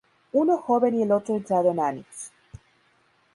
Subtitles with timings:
[0.33, 2.31] Uno joven y el otro entrado en años.